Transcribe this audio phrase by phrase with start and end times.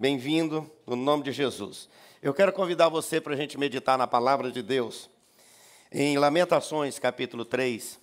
[0.00, 1.86] Bem-vindo, no nome de Jesus.
[2.22, 5.10] Eu quero convidar você para a gente meditar na palavra de Deus.
[5.92, 8.00] Em Lamentações, capítulo 3.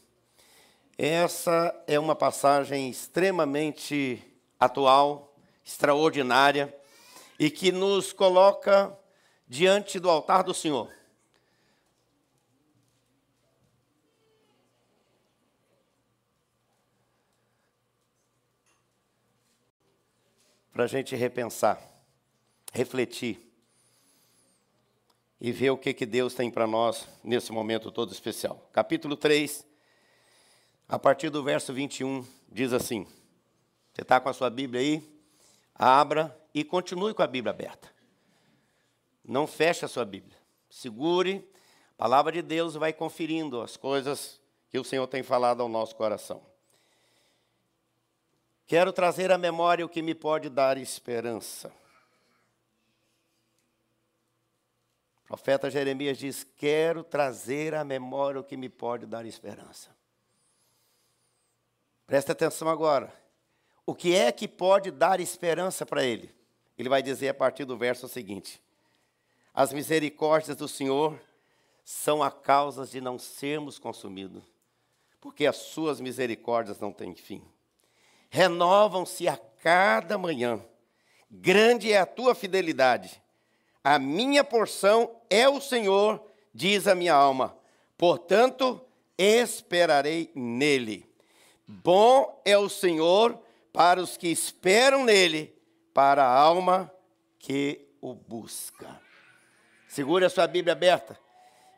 [0.95, 4.23] Essa é uma passagem extremamente
[4.59, 5.33] atual,
[5.65, 6.71] extraordinária,
[7.39, 8.95] e que nos coloca
[9.47, 10.91] diante do altar do Senhor.
[20.77, 21.81] Para a gente repensar,
[22.71, 23.39] refletir
[25.41, 28.69] e ver o que, que Deus tem para nós nesse momento todo especial.
[28.71, 29.65] Capítulo 3,
[30.87, 33.07] a partir do verso 21, diz assim:
[33.91, 35.21] Você está com a sua Bíblia aí?
[35.73, 37.91] Abra e continue com a Bíblia aberta.
[39.25, 40.37] Não feche a sua Bíblia.
[40.69, 41.43] Segure,
[41.89, 45.95] a palavra de Deus vai conferindo as coisas que o Senhor tem falado ao nosso
[45.95, 46.39] coração.
[48.67, 51.73] Quero trazer à memória o que me pode dar esperança.
[55.23, 59.95] O profeta Jeremias diz: Quero trazer à memória o que me pode dar esperança.
[62.05, 63.13] Presta atenção agora.
[63.85, 66.35] O que é que pode dar esperança para ele?
[66.77, 68.61] Ele vai dizer a partir do verso seguinte:
[69.53, 71.17] As misericórdias do Senhor
[71.85, 74.43] são a causa de não sermos consumidos,
[75.21, 77.41] porque as suas misericórdias não têm fim
[78.29, 80.63] renovam-se a cada manhã.
[81.29, 83.21] Grande é a tua fidelidade.
[83.83, 86.21] A minha porção é o Senhor,
[86.53, 87.57] diz a minha alma.
[87.97, 88.81] Portanto,
[89.17, 91.05] esperarei nele.
[91.67, 93.37] Bom é o Senhor
[93.73, 95.53] para os que esperam nele,
[95.93, 96.91] para a alma
[97.39, 99.01] que o busca.
[99.87, 101.19] Segure a sua Bíblia aberta.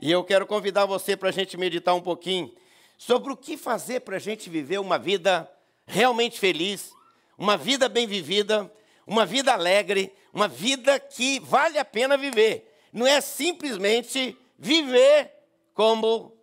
[0.02, 2.54] E eu quero convidar você para a gente meditar um pouquinho
[2.98, 5.50] sobre o que fazer para a gente viver uma vida
[5.90, 6.94] realmente feliz,
[7.36, 8.72] uma vida bem vivida,
[9.08, 12.72] uma vida alegre, uma vida que vale a pena viver.
[12.94, 15.34] Não é simplesmente viver
[15.74, 16.38] como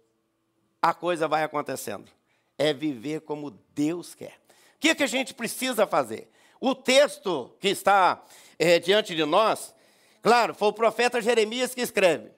[0.83, 2.11] a coisa vai acontecendo.
[2.59, 4.35] É viver como Deus quer.
[4.75, 6.29] O que, é que a gente precisa fazer?
[6.61, 8.25] O texto que está
[8.59, 9.73] é, diante de nós,
[10.23, 12.31] claro, foi o profeta Jeremias que escreve.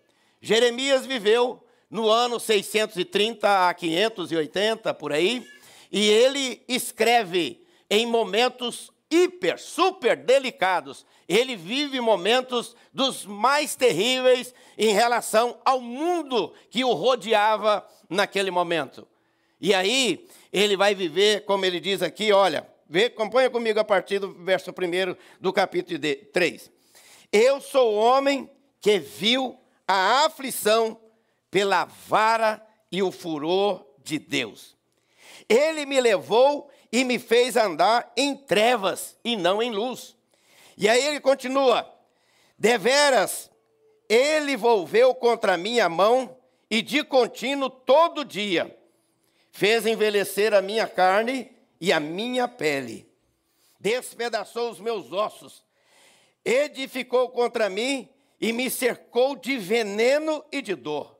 [0.42, 5.46] Jeremias viveu no ano 630 a 580, por aí,
[5.90, 11.06] e ele escreve em momentos hiper, super delicados.
[11.28, 19.06] Ele vive momentos dos mais terríveis em relação ao mundo que o rodeava naquele momento.
[19.60, 24.18] E aí, ele vai viver, como ele diz aqui, olha, vê, acompanha comigo a partir
[24.18, 25.98] do verso 1 do capítulo
[26.32, 26.70] 3.
[27.32, 28.48] Eu sou o homem
[28.80, 30.98] que viu a aflição
[31.50, 34.77] pela vara e o furor de Deus.
[35.48, 40.16] Ele me levou e me fez andar em trevas e não em luz.
[40.76, 41.90] E aí ele continua:
[42.58, 43.50] Deveras,
[44.08, 46.36] ele volveu contra mim a mão
[46.70, 48.76] e de contínuo todo dia
[49.58, 51.50] fez envelhecer a minha carne
[51.80, 53.10] e a minha pele.
[53.80, 55.64] Despedaçou os meus ossos,
[56.44, 58.08] edificou contra mim
[58.40, 61.17] e me cercou de veneno e de dor.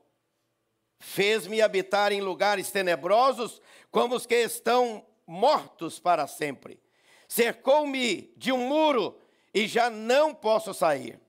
[0.99, 6.79] Fez-me habitar em lugares tenebrosos como os que estão mortos para sempre.
[7.27, 9.17] Cercou-me de um muro
[9.53, 11.19] e já não posso sair.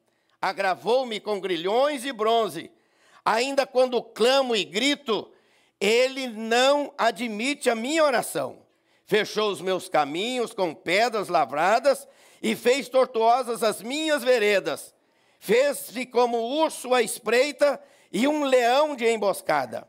[0.41, 2.71] Agravou-me com grilhões e bronze.
[3.25, 5.31] Ainda quando clamo e grito,
[5.79, 8.59] ele não admite a minha oração.
[9.05, 12.09] Fechou os meus caminhos com pedras lavradas
[12.43, 14.95] e fez tortuosas as minhas veredas.
[15.39, 17.81] Fez-se como urso à espreita
[18.13, 19.89] e um leão de emboscada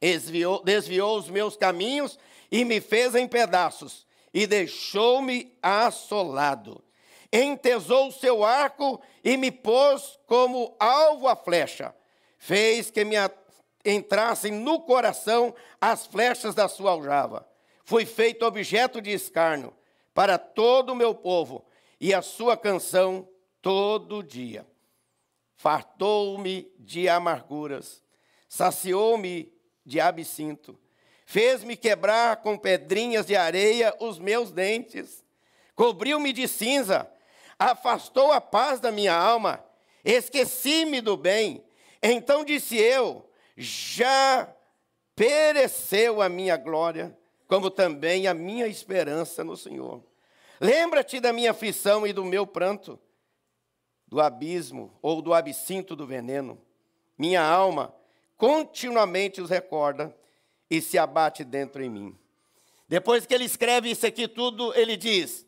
[0.00, 2.18] desviou, desviou os meus caminhos
[2.50, 6.84] e me fez em pedaços, e deixou-me assolado.
[7.32, 11.94] Entesou o seu arco e me pôs como alvo a flecha.
[12.38, 13.16] Fez que me
[13.84, 17.48] entrassem no coração as flechas da sua aljava.
[17.84, 19.72] Fui feito objeto de escárnio
[20.14, 21.64] para todo o meu povo,
[22.00, 23.28] e a sua canção
[23.60, 24.66] todo dia.
[25.56, 28.02] Fartou-me de amarguras,
[28.48, 29.52] saciou-me
[29.84, 30.78] de absinto.
[31.24, 35.24] Fez-me quebrar com pedrinhas de areia os meus dentes.
[35.74, 37.10] Cobriu-me de cinza.
[37.58, 39.64] Afastou a paz da minha alma.
[40.04, 41.64] Esqueci-me do bem.
[42.00, 44.48] Então disse eu: Já
[45.16, 47.16] pereceu a minha glória,
[47.48, 50.04] como também a minha esperança no Senhor.
[50.60, 52.98] Lembra-te da minha aflição e do meu pranto,
[54.16, 56.58] do abismo ou do absinto do veneno.
[57.18, 57.94] Minha alma
[58.38, 60.16] continuamente os recorda
[60.70, 62.18] e se abate dentro em mim.
[62.88, 65.46] Depois que ele escreve isso aqui tudo, ele diz: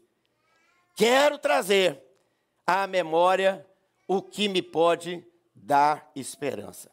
[0.94, 1.98] Quero trazer
[2.66, 3.66] à memória
[4.06, 6.90] o que me pode dar esperança.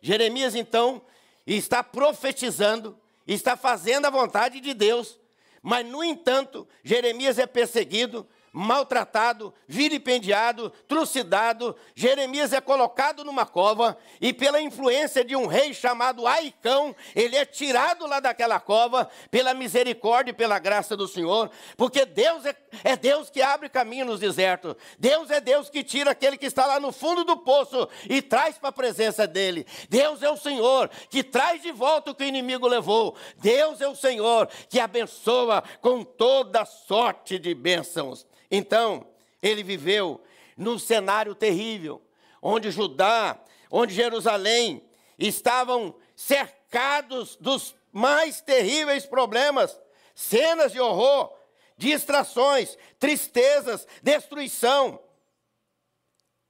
[0.00, 1.02] Jeremias, então,
[1.44, 2.96] está profetizando,
[3.26, 5.18] está fazendo a vontade de Deus,
[5.60, 11.76] mas, no entanto, Jeremias é perseguido, maltratado, vilipendiado, trucidado.
[11.94, 17.44] Jeremias é colocado numa cova e, pela influência de um rei chamado Aicão, ele é
[17.44, 22.96] tirado lá daquela cova pela misericórdia e pela graça do Senhor, porque Deus é, é
[22.96, 24.74] Deus que abre caminho nos desertos.
[24.98, 28.56] Deus é Deus que tira aquele que está lá no fundo do poço e traz
[28.56, 29.66] para a presença dele.
[29.90, 33.14] Deus é o Senhor que traz de volta o que o inimigo levou.
[33.36, 38.26] Deus é o Senhor que abençoa com toda sorte de bênçãos.
[38.50, 39.06] Então,
[39.42, 40.22] ele viveu
[40.56, 42.02] num cenário terrível,
[42.40, 43.38] onde Judá,
[43.70, 44.82] onde Jerusalém
[45.18, 49.78] estavam cercados dos mais terríveis problemas,
[50.14, 51.32] cenas de horror,
[51.76, 55.00] distrações, tristezas, destruição.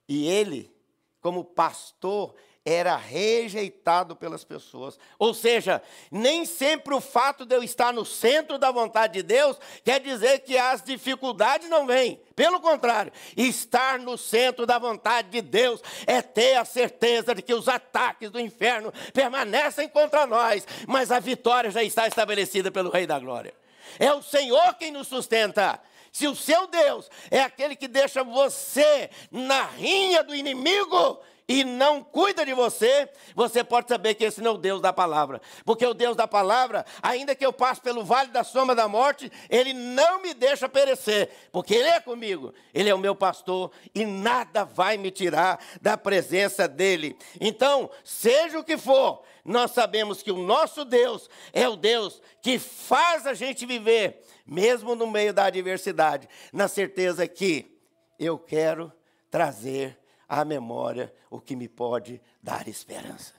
[0.08, 0.74] E ele,
[1.20, 2.34] como pastor,
[2.66, 4.98] era rejeitado pelas pessoas.
[5.20, 5.80] Ou seja,
[6.10, 10.40] nem sempre o fato de eu estar no centro da vontade de Deus quer dizer
[10.40, 12.20] que as dificuldades não vêm.
[12.34, 17.54] Pelo contrário, estar no centro da vontade de Deus é ter a certeza de que
[17.54, 23.06] os ataques do inferno permanecem contra nós, mas a vitória já está estabelecida pelo Rei
[23.06, 23.54] da Glória.
[23.96, 25.80] É o Senhor quem nos sustenta.
[26.10, 32.02] Se o seu Deus é aquele que deixa você na rinha do inimigo, e não
[32.02, 35.40] cuida de você, você pode saber que esse não é o Deus da palavra.
[35.64, 39.30] Porque o Deus da palavra, ainda que eu passe pelo vale da sombra da morte,
[39.48, 44.04] ele não me deixa perecer, porque ele é comigo, ele é o meu pastor e
[44.04, 47.16] nada vai me tirar da presença dele.
[47.40, 52.58] Então, seja o que for, nós sabemos que o nosso Deus é o Deus que
[52.58, 57.78] faz a gente viver, mesmo no meio da adversidade, na certeza que
[58.18, 58.92] eu quero
[59.30, 59.96] trazer
[60.28, 63.34] à memória o que me pode dar esperança.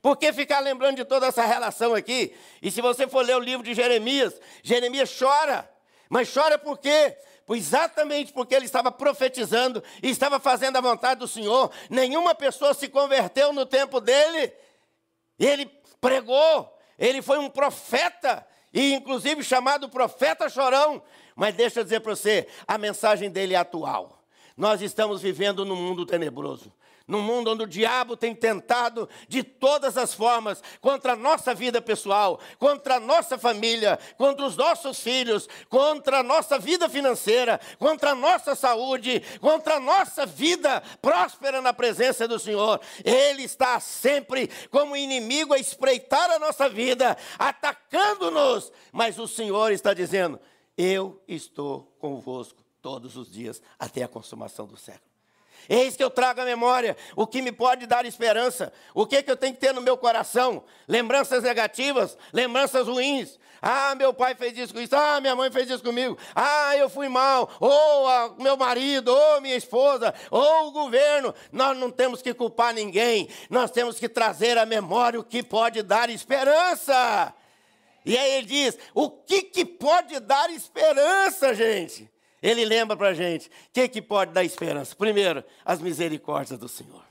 [0.00, 2.34] Por que ficar lembrando de toda essa relação aqui?
[2.62, 5.68] E se você for ler o livro de Jeremias, Jeremias chora.
[6.08, 7.16] Mas chora por quê?
[7.50, 11.70] Exatamente porque ele estava profetizando e estava fazendo a vontade do Senhor.
[11.90, 14.52] Nenhuma pessoa se converteu no tempo dele.
[15.38, 15.66] Ele
[16.00, 21.02] pregou, ele foi um profeta, e inclusive chamado profeta chorão.
[21.34, 24.17] Mas deixa eu dizer para você, a mensagem dele é atual.
[24.58, 26.72] Nós estamos vivendo num mundo tenebroso,
[27.06, 31.80] num mundo onde o diabo tem tentado de todas as formas contra a nossa vida
[31.80, 38.10] pessoal, contra a nossa família, contra os nossos filhos, contra a nossa vida financeira, contra
[38.10, 42.80] a nossa saúde, contra a nossa vida próspera na presença do Senhor.
[43.04, 49.94] Ele está sempre como inimigo a espreitar a nossa vida, atacando-nos, mas o Senhor está
[49.94, 50.40] dizendo:
[50.76, 55.08] Eu estou convosco todos os dias até a consumação do século.
[55.68, 58.72] Eis que eu trago à memória o que me pode dar esperança.
[58.94, 60.62] O que, que eu tenho que ter no meu coração?
[60.86, 63.38] Lembranças negativas, lembranças ruins.
[63.60, 64.94] Ah, meu pai fez isso com isso.
[64.94, 66.16] Ah, minha mãe fez isso comigo.
[66.34, 67.50] Ah, eu fui mal.
[67.60, 71.34] Ou a, meu marido, ou minha esposa, ou o governo.
[71.50, 73.28] Nós não temos que culpar ninguém.
[73.50, 77.34] Nós temos que trazer à memória o que pode dar esperança.
[78.06, 82.08] E aí ele diz: o que, que pode dar esperança, gente?
[82.42, 84.94] Ele lembra para a gente o que, que pode dar esperança.
[84.94, 87.02] Primeiro, as misericórdias do Senhor.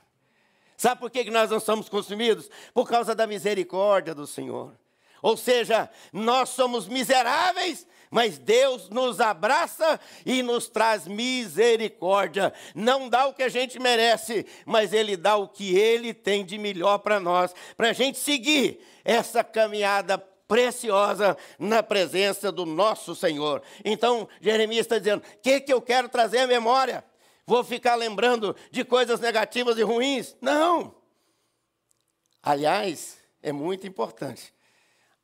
[0.77, 2.49] Sabe por que, que nós não somos consumidos?
[2.73, 4.73] Por causa da misericórdia do Senhor.
[5.21, 12.53] Ou seja, nós somos miseráveis, mas Deus nos abraça e nos traz misericórdia.
[12.75, 16.57] Não dá o que a gente merece, mas Ele dá o que Ele tem de
[16.57, 23.61] melhor para nós, para a gente seguir essa caminhada preciosa na presença do nosso Senhor.
[23.83, 27.03] Então, Jeremias está dizendo: o que, que eu quero trazer à memória?
[27.45, 30.35] Vou ficar lembrando de coisas negativas e ruins?
[30.41, 30.95] Não.
[32.41, 34.53] Aliás, é muito importante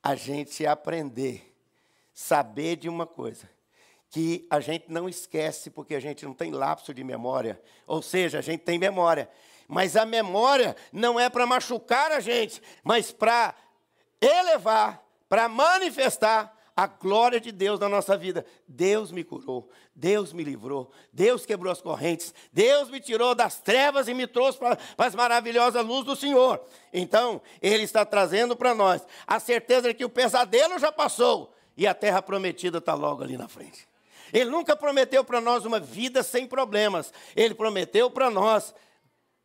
[0.01, 1.55] a gente aprender,
[2.13, 3.49] saber de uma coisa,
[4.09, 8.39] que a gente não esquece porque a gente não tem lapso de memória, ou seja,
[8.39, 9.29] a gente tem memória,
[9.67, 13.55] mas a memória não é para machucar a gente, mas para
[14.21, 15.03] elevar
[15.33, 18.45] para manifestar a glória de Deus na nossa vida.
[18.67, 24.07] Deus me curou, Deus me livrou, Deus quebrou as correntes, Deus me tirou das trevas
[24.07, 26.63] e me trouxe para, as maravilhosas luzes do Senhor.
[26.93, 31.87] Então, Ele está trazendo para nós a certeza de que o pesadelo já passou e
[31.87, 33.87] a terra prometida está logo ali na frente.
[34.31, 38.71] Ele nunca prometeu para nós uma vida sem problemas, Ele prometeu para nós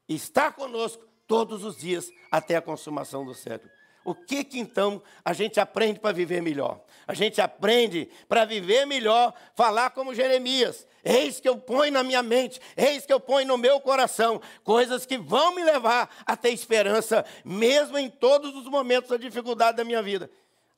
[0.07, 3.78] estar conosco todos os dias até a consumação do século.
[4.09, 6.81] O que que então a gente aprende para viver melhor?
[7.07, 10.87] A gente aprende para viver melhor, falar como Jeremias.
[11.05, 15.05] Eis que eu ponho na minha mente, eis que eu ponho no meu coração coisas
[15.05, 19.85] que vão me levar a ter esperança, mesmo em todos os momentos da dificuldade da
[19.85, 20.31] minha vida.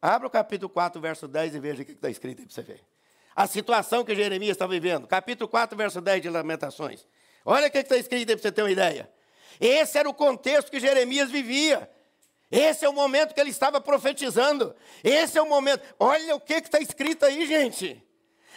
[0.02, 2.62] Abra o capítulo 4, verso 10 e veja o que está escrito aí para você
[2.62, 2.80] ver.
[3.36, 5.06] A situação que Jeremias está vivendo.
[5.06, 7.06] Capítulo 4, verso 10 de Lamentações.
[7.44, 9.08] Olha o que está escrito aí para você ter uma ideia.
[9.60, 11.88] Esse era o contexto que Jeremias vivia.
[12.50, 14.74] Esse é o momento que ele estava profetizando.
[15.04, 15.82] Esse é o momento.
[15.98, 18.02] Olha o que está escrito aí, gente.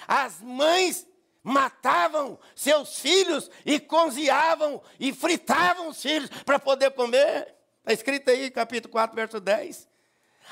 [0.08, 1.08] As mães
[1.44, 7.54] matavam seus filhos e cozinhavam e fritavam os filhos para poder comer.
[7.80, 9.88] Está escrito aí, capítulo 4, verso 10.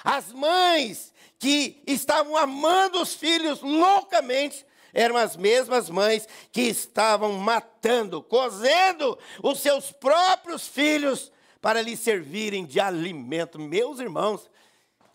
[0.04, 8.22] As mães que estavam amando os filhos loucamente eram as mesmas mães que estavam matando,
[8.22, 11.32] cozendo os seus próprios filhos
[11.62, 13.60] para lhes servirem de alimento.
[13.60, 14.50] Meus irmãos,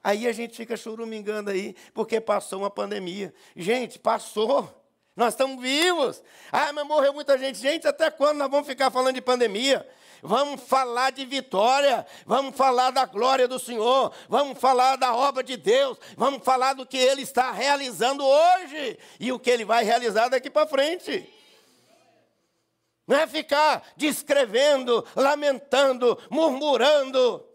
[0.03, 3.35] aí a gente fica churumingando aí, porque passou uma pandemia.
[3.57, 4.73] Gente, passou.
[5.17, 6.23] Nós estamos vivos.
[6.53, 7.59] Ah, mas morreu muita gente.
[7.59, 9.87] Gente, até quando nós vamos ficar falando de pandemia?
[10.23, 15.57] Vamos falar de vitória, vamos falar da glória do Senhor, vamos falar da obra de
[15.57, 20.29] Deus, vamos falar do que Ele está realizando hoje e o que Ele vai realizar
[20.29, 21.31] daqui para frente.
[23.07, 27.47] Não é ficar descrevendo, lamentando, murmurando,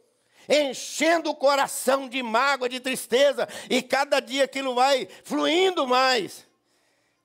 [0.48, 6.48] enchendo o coração de mágoa, de tristeza, e cada dia aquilo vai fluindo mais.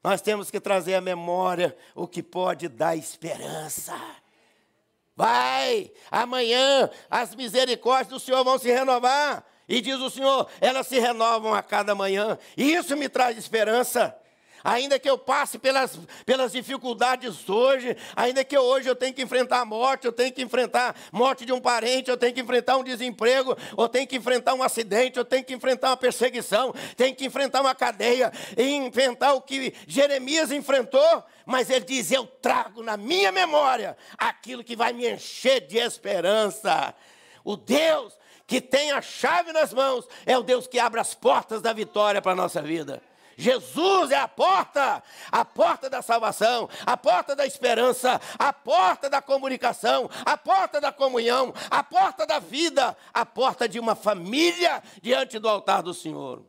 [0.02, 3.94] Nós temos que trazer à memória o que pode dar esperança.
[5.16, 9.44] Vai, amanhã as misericórdias do Senhor vão se renovar.
[9.68, 12.38] E diz o Senhor, elas se renovam a cada manhã.
[12.56, 14.16] E isso me traz esperança.
[14.66, 19.60] Ainda que eu passe pelas, pelas dificuldades hoje, ainda que hoje eu tenha que enfrentar
[19.60, 22.76] a morte, eu tenho que enfrentar a morte de um parente, eu tenho que enfrentar
[22.76, 27.14] um desemprego, eu tenho que enfrentar um acidente, eu tenho que enfrentar uma perseguição, tenho
[27.14, 32.96] que enfrentar uma cadeia, enfrentar o que Jeremias enfrentou, mas ele diz: Eu trago na
[32.96, 36.92] minha memória aquilo que vai me encher de esperança.
[37.44, 38.18] O Deus
[38.48, 42.20] que tem a chave nas mãos é o Deus que abre as portas da vitória
[42.20, 43.00] para a nossa vida.
[43.36, 49.20] Jesus é a porta, a porta da salvação, a porta da esperança, a porta da
[49.20, 55.38] comunicação, a porta da comunhão, a porta da vida, a porta de uma família diante
[55.38, 56.42] do altar do Senhor.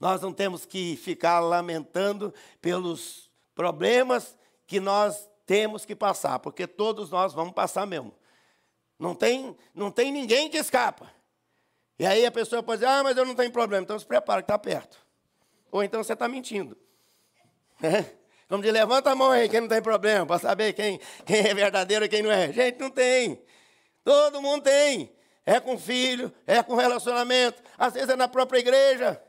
[0.00, 2.32] Nós não temos que ficar lamentando
[2.62, 8.14] pelos problemas que nós temos que passar, porque todos nós vamos passar mesmo.
[8.98, 11.12] Não tem, não tem ninguém que escapa.
[11.98, 13.82] E aí a pessoa pode dizer, ah, mas eu não tenho problema.
[13.82, 15.07] Então se prepara que está perto.
[15.70, 16.76] Ou então você está mentindo.
[17.82, 18.04] É?
[18.48, 21.54] Como de levanta a mão aí, quem não tem problema, para saber quem, quem é
[21.54, 22.50] verdadeiro e quem não é.
[22.50, 23.42] Gente, não tem.
[24.02, 25.14] Todo mundo tem.
[25.44, 29.22] É com filho, é com relacionamento, às vezes é na própria igreja.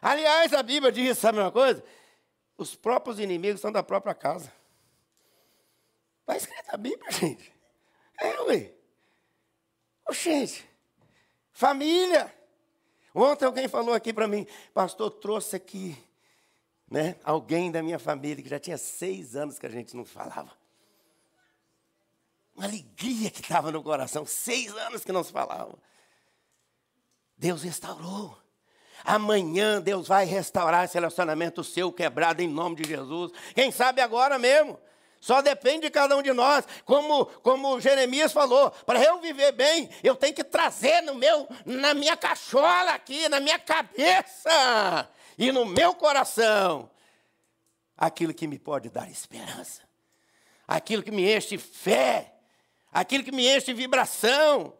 [0.00, 1.82] Aliás, a Bíblia diz, sabe uma coisa?
[2.56, 4.52] Os próprios inimigos são da própria casa.
[6.20, 7.52] Está escrito a Bíblia, gente.
[8.20, 8.72] É, ué.
[10.06, 10.64] Oxente,
[11.52, 12.32] família.
[13.14, 15.96] Ontem alguém falou aqui para mim, pastor, trouxe aqui
[16.90, 20.50] né, alguém da minha família que já tinha seis anos que a gente não falava.
[22.56, 25.78] Uma alegria que estava no coração, seis anos que não se falava.
[27.36, 28.36] Deus restaurou.
[29.04, 33.32] Amanhã Deus vai restaurar esse relacionamento seu quebrado em nome de Jesus.
[33.54, 34.78] Quem sabe agora mesmo.
[35.24, 36.66] Só depende de cada um de nós.
[36.84, 41.94] Como, como Jeremias falou, para eu viver bem, eu tenho que trazer no meu, na
[41.94, 46.90] minha cachola aqui, na minha cabeça e no meu coração
[47.96, 49.80] aquilo que me pode dar esperança,
[50.68, 52.34] aquilo que me enche fé,
[52.92, 54.76] aquilo que me enche vibração.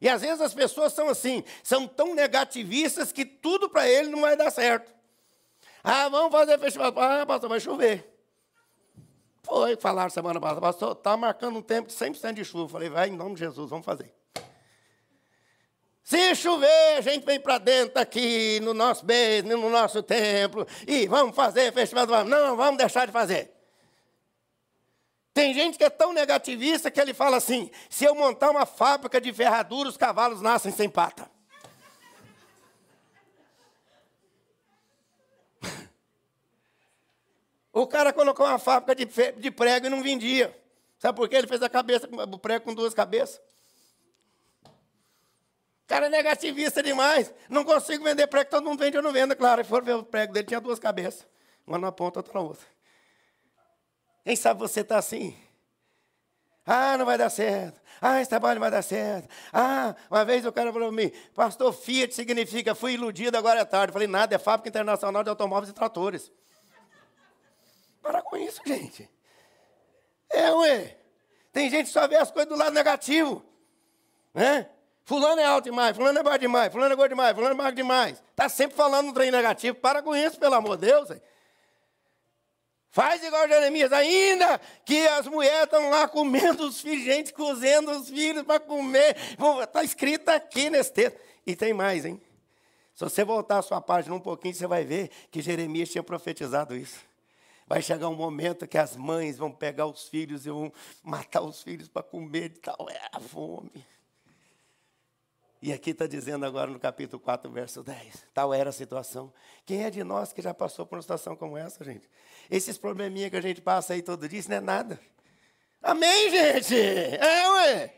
[0.00, 4.20] E às vezes as pessoas são assim, são tão negativistas que tudo para ele não
[4.20, 4.94] vai dar certo.
[5.82, 6.94] Ah, vamos fazer festival.
[6.96, 8.19] Ah, pastor, vai chover.
[9.42, 12.68] Foi, falaram semana passada, pastor, está marcando um tempo de 100% de chuva.
[12.68, 14.12] Falei, vai, em nome de Jesus, vamos fazer.
[16.02, 21.06] Se chover, a gente vem para dentro aqui, no nosso beijo, no nosso templo, e
[21.06, 23.52] vamos fazer festival do Não, vamos deixar de fazer.
[25.32, 29.20] Tem gente que é tão negativista que ele fala assim: se eu montar uma fábrica
[29.20, 31.29] de ferradura, os cavalos nascem sem pata.
[37.80, 39.06] O cara colocou uma fábrica de,
[39.40, 40.54] de prego e não vendia.
[40.98, 41.36] Sabe por quê?
[41.36, 43.40] Ele fez a cabeça, o prego com duas cabeças.
[44.66, 47.32] O cara é negativista demais.
[47.48, 49.34] Não consigo vender prego, todo mundo vende, eu não vendo.
[49.34, 51.26] Claro, for ver o prego dele, tinha duas cabeças.
[51.66, 52.66] Uma na ponta, outra na outra.
[54.24, 55.34] Quem sabe você está assim?
[56.66, 57.80] Ah, não vai dar certo.
[57.98, 59.26] Ah, esse trabalho não vai dar certo.
[59.54, 63.64] Ah, uma vez o cara falou para mim, pastor, Fiat significa fui iludido, agora é
[63.64, 63.90] tarde.
[63.90, 66.30] Falei, nada, é Fábrica Internacional de Automóveis e Tratores.
[68.02, 69.08] Para com isso, gente.
[70.30, 70.96] É, ué.
[71.52, 73.44] Tem gente que só vê as coisas do lado negativo.
[74.32, 74.68] Né?
[75.04, 77.74] Fulano é alto demais, fulano é baixo demais, fulano é gordo demais, fulano é magro
[77.74, 78.22] demais.
[78.30, 79.76] Está sempre falando um trem negativo.
[79.76, 81.08] Para com isso, pelo amor de Deus.
[82.92, 88.08] Faz igual Jeremias, ainda que as mulheres estão lá comendo os filhos, gente cozendo os
[88.08, 89.16] filhos para comer.
[89.62, 91.18] Está escrito aqui nesse texto.
[91.46, 92.20] E tem mais, hein?
[92.94, 96.76] Se você voltar a sua página um pouquinho, você vai ver que Jeremias tinha profetizado
[96.76, 97.00] isso.
[97.70, 100.72] Vai chegar um momento que as mães vão pegar os filhos e vão
[101.04, 103.86] matar os filhos para comer de tal é a fome.
[105.62, 108.26] E aqui está dizendo agora no capítulo 4, verso 10.
[108.34, 109.32] Tal era a situação.
[109.64, 112.10] Quem é de nós que já passou por uma situação como essa, gente?
[112.50, 114.98] Esses probleminha que a gente passa aí todo dia, isso não é nada.
[115.80, 116.74] Amém, gente?
[116.76, 117.94] É, ué.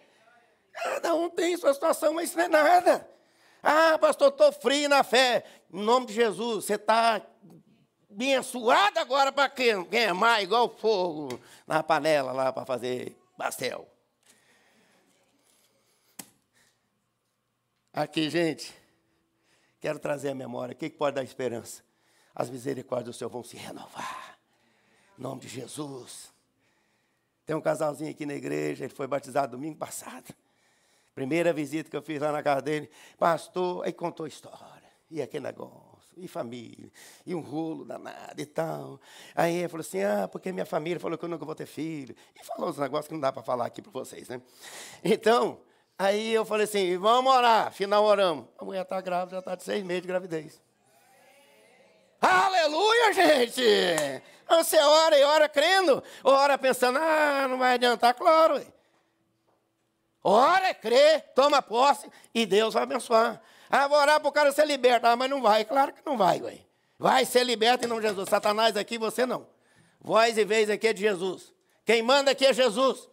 [0.70, 3.08] Cada um tem sua situação, mas isso não é nada.
[3.62, 5.42] Ah, pastor, estou frio na fé.
[5.72, 7.22] Em nome de Jesus, você está
[8.12, 13.88] abençoado agora para queimar igual fogo na panela lá para fazer pastel.
[17.92, 18.72] Aqui, gente,
[19.80, 20.74] quero trazer a memória.
[20.74, 21.82] O que pode dar esperança?
[22.34, 24.38] As misericórdias do Senhor vão se renovar.
[25.18, 26.32] Em nome de Jesus.
[27.44, 30.32] Tem um casalzinho aqui na igreja, ele foi batizado domingo passado.
[31.14, 34.90] Primeira visita que eu fiz lá na casa dele, pastor, aí contou a história.
[35.10, 36.90] E aquele negócio e família,
[37.26, 39.00] e um rolo danado e tal.
[39.34, 42.14] Aí ele falou assim: ah, porque minha família falou que eu nunca vou ter filho.
[42.38, 44.40] E falou uns negócios que não dá para falar aqui para vocês, né?
[45.04, 45.60] Então,
[45.98, 47.72] aí eu falei assim: vamos orar.
[47.72, 48.46] Final oramos.
[48.58, 50.60] A mulher está grávida, já está de seis meses de gravidez.
[52.20, 53.62] Aleluia, gente!
[54.48, 58.64] Você ora e ora crendo, ora pensando, ah, não vai adiantar, claro.
[60.22, 63.42] Ora, crê, toma posse e Deus vai abençoar.
[63.74, 65.06] Ah, vou orar para o cara ser liberto.
[65.06, 65.64] Ah, mas não vai.
[65.64, 66.58] Claro que não vai, ué.
[66.98, 68.28] Vai ser liberto em nome de Jesus.
[68.28, 69.46] Satanás aqui, você não.
[69.98, 71.54] Voz e vez aqui é de Jesus.
[71.86, 73.08] Quem manda aqui é Jesus.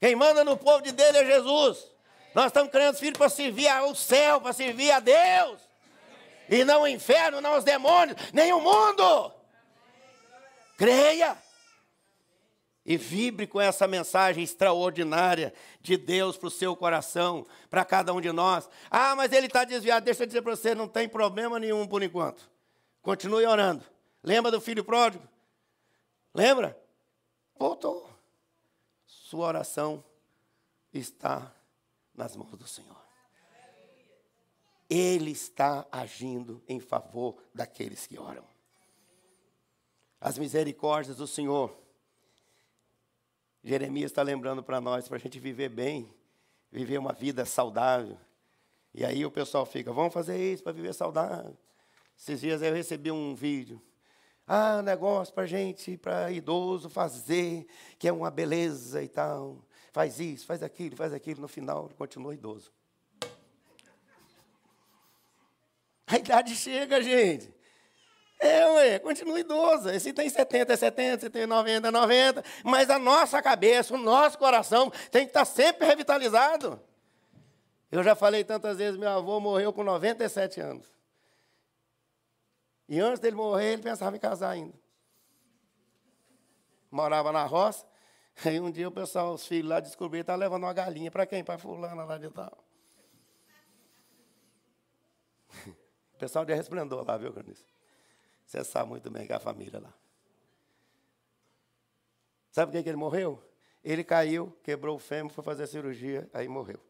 [0.00, 1.86] Quem manda no povo de dele é Jesus.
[2.34, 5.60] Nós estamos criando filhos para servir ao céu, para servir a Deus.
[6.50, 9.32] E não o inferno, não os demônios, nem o mundo.
[10.76, 11.36] Creia
[12.86, 18.20] e vibre com essa mensagem extraordinária de Deus para o seu coração, para cada um
[18.20, 18.70] de nós.
[18.88, 20.04] Ah, mas ele está desviado.
[20.04, 22.48] Deixa eu dizer para você, não tem problema nenhum por enquanto.
[23.02, 23.84] Continue orando.
[24.22, 25.26] Lembra do filho pródigo?
[26.32, 26.80] Lembra?
[27.58, 28.08] Voltou.
[29.04, 30.04] Sua oração
[30.92, 31.52] está
[32.14, 33.04] nas mãos do Senhor.
[34.88, 38.44] Ele está agindo em favor daqueles que oram.
[40.20, 41.85] As misericórdias do Senhor
[43.66, 46.08] Jeremias está lembrando para nós, para a gente viver bem,
[46.70, 48.16] viver uma vida saudável.
[48.94, 51.56] E aí o pessoal fica, vamos fazer isso para viver saudável.
[52.16, 53.82] Esses dias eu recebi um vídeo.
[54.46, 57.66] Ah, negócio para gente, para idoso fazer,
[57.98, 59.60] que é uma beleza e tal.
[59.90, 61.40] Faz isso, faz aquilo, faz aquilo.
[61.40, 62.72] No final, continua idoso.
[66.06, 67.52] A idade chega, gente.
[68.38, 69.88] É, ué, continua idoso.
[69.88, 72.44] Esse tem 70, é 70, esse tem 90, é 90.
[72.64, 76.80] Mas a nossa cabeça, o nosso coração tem que estar sempre revitalizado.
[77.90, 80.86] Eu já falei tantas vezes, meu avô morreu com 97 anos.
[82.88, 84.74] E antes dele morrer, ele pensava em casar ainda.
[86.90, 87.86] Morava na roça.
[88.44, 91.10] Aí um dia o pessoal, os filhos lá descobriram, estava levando uma galinha.
[91.10, 91.42] Para quem?
[91.42, 92.56] Para fulana lá de tal.
[96.16, 97.75] O pessoal de resplendor lá, viu, Granice?
[98.46, 99.92] Você sabe muito bem que é a família lá.
[102.52, 103.42] Sabe por que ele morreu?
[103.84, 106.80] Ele caiu, quebrou o fêmur, foi fazer cirurgia, aí morreu.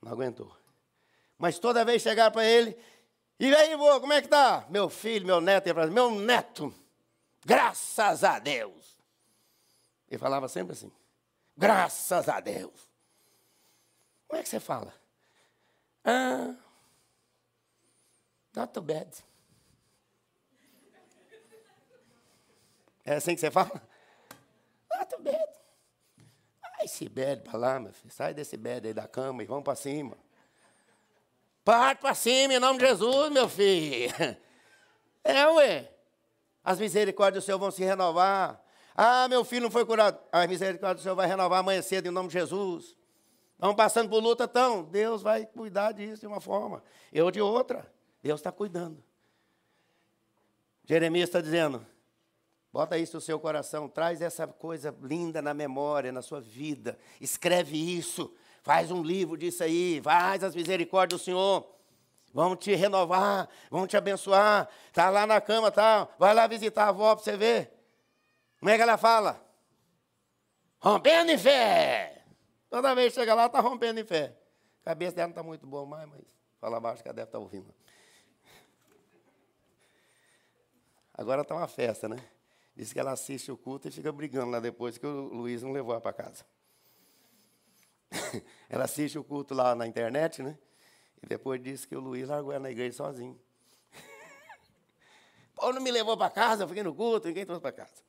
[0.00, 0.54] Não aguentou.
[1.38, 2.76] Mas toda vez chegar para ele,
[3.38, 4.64] e aí, vô, como é que tá?
[4.70, 6.72] Meu filho, meu neto, ele falava, meu neto,
[7.44, 8.96] graças a Deus.
[10.08, 10.92] Ele falava sempre assim,
[11.56, 12.88] graças a Deus.
[14.28, 14.94] Como é que você fala?
[16.04, 16.54] Ah,
[18.54, 19.10] not too bad.
[23.04, 23.70] É assim que você fala?
[24.94, 25.38] Ah, tô bad.
[26.62, 28.12] Ah, esse bad para lá, meu filho.
[28.12, 30.18] Sai desse bad aí da cama e vamos para cima.
[31.64, 34.12] Parte para cima em nome de Jesus, meu filho.
[35.24, 35.88] É, ué.
[36.64, 38.60] As misericórdias do Senhor vão se renovar.
[38.94, 40.18] Ah, meu filho não foi curado.
[40.30, 42.96] As misericórdias do Senhor vai renovar amanhã cedo em nome de Jesus.
[43.54, 44.82] Estamos passando por luta, então.
[44.82, 46.82] Deus vai cuidar disso de uma forma.
[47.12, 47.90] Eu de outra.
[48.22, 49.02] Deus está cuidando.
[50.84, 51.86] Jeremias está dizendo:
[52.72, 56.98] Bota isso no seu coração, traz essa coisa linda na memória, na sua vida.
[57.20, 61.70] Escreve isso, faz um livro disso aí, faz as misericórdias do Senhor.
[62.32, 64.66] Vamos te renovar, vamos te abençoar.
[64.90, 66.08] Tá lá na cama, tá?
[66.18, 67.70] Vai lá visitar a avó para você ver.
[68.58, 69.44] Como é que ela fala?
[70.80, 72.24] Rompendo em fé.
[72.70, 74.34] Toda vez que chega lá, está rompendo em fé.
[74.80, 76.22] A cabeça dela não está muito boa mais, mas
[76.58, 77.72] fala baixo que ela deve estar tá ouvindo.
[81.12, 82.16] Agora está uma festa, né?
[82.74, 85.72] Diz que ela assiste o culto e fica brigando lá depois que o Luiz não
[85.72, 86.44] levou ela para casa.
[88.68, 90.58] ela assiste o culto lá na internet, né?
[91.22, 93.38] E depois disse que o Luiz largou ela na igreja sozinho.
[95.54, 98.02] Paulo não me levou para casa, eu fiquei no culto, ninguém trouxe para casa.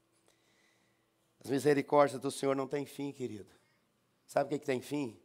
[1.44, 3.52] As misericórdias do Senhor não têm fim, querido.
[4.26, 5.20] Sabe o que, que tem fim?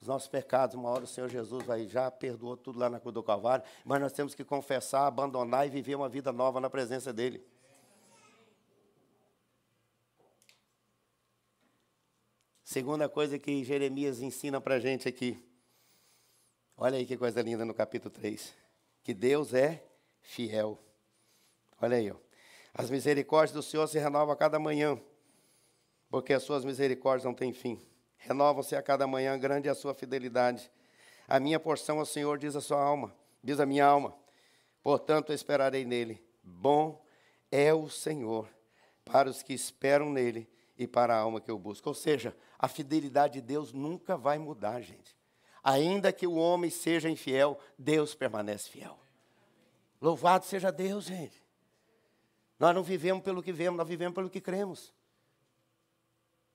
[0.00, 3.14] Os nossos pecados, uma hora o Senhor Jesus vai já perdoou tudo lá na cruz
[3.14, 7.12] do Calvário, mas nós temos que confessar, abandonar e viver uma vida nova na presença
[7.12, 7.44] dEle.
[12.74, 15.38] Segunda coisa que Jeremias ensina para a gente aqui.
[16.76, 18.52] Olha aí que coisa linda no capítulo 3.
[19.00, 19.80] Que Deus é
[20.20, 20.76] fiel.
[21.80, 22.16] Olha aí, ó.
[22.74, 25.00] As misericórdias do Senhor se renovam a cada manhã,
[26.10, 27.80] porque as suas misericórdias não têm fim.
[28.16, 30.68] Renovam-se a cada manhã, grande é a sua fidelidade.
[31.28, 34.12] A minha porção ao Senhor, diz a sua alma, diz a minha alma.
[34.82, 36.20] Portanto, esperarei nele.
[36.42, 37.00] Bom
[37.52, 38.48] é o Senhor
[39.04, 41.88] para os que esperam nele e para a alma que eu busco.
[41.88, 45.16] Ou seja, a fidelidade de Deus nunca vai mudar, gente.
[45.62, 48.98] Ainda que o homem seja infiel, Deus permanece fiel.
[50.00, 51.42] Louvado seja Deus, gente.
[52.58, 54.92] Nós não vivemos pelo que vemos, nós vivemos pelo que cremos.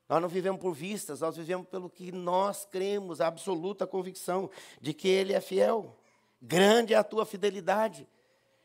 [0.07, 4.49] Nós não vivemos por vistas, nós vivemos pelo que nós cremos, a absoluta convicção
[4.81, 5.95] de que Ele é fiel.
[6.41, 8.07] Grande é a tua fidelidade.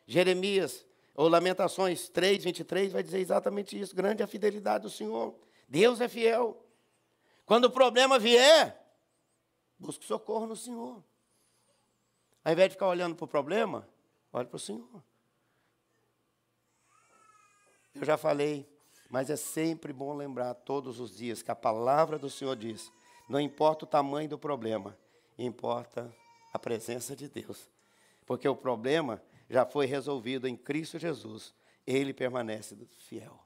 [0.06, 3.94] Jeremias ou Lamentações 3, 23 vai dizer exatamente isso.
[3.94, 5.34] Grande é a fidelidade do Senhor.
[5.68, 6.64] Deus é fiel.
[7.46, 8.80] Quando o problema vier,
[9.78, 11.02] busque socorro no Senhor.
[12.44, 13.88] Ao invés de ficar olhando para o problema,
[14.32, 15.02] olhe para o Senhor.
[17.94, 18.68] Eu já falei,
[19.08, 22.90] mas é sempre bom lembrar todos os dias que a palavra do Senhor diz:
[23.28, 24.98] não importa o tamanho do problema,
[25.38, 26.14] importa
[26.52, 27.70] a presença de Deus.
[28.26, 31.54] Porque o problema já foi resolvido em Cristo Jesus,
[31.86, 32.74] ele permanece
[33.08, 33.43] fiel.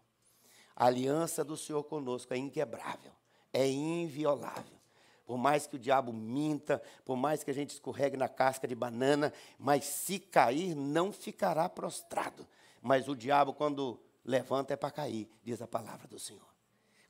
[0.79, 3.11] A aliança do Senhor conosco é inquebrável,
[3.53, 4.79] é inviolável.
[5.27, 8.77] Por mais que o diabo minta, por mais que a gente escorregue na casca de
[8.77, 12.47] banana, mas se cair, não ficará prostrado.
[12.81, 16.47] Mas o diabo, quando levanta, é para cair, diz a palavra do Senhor.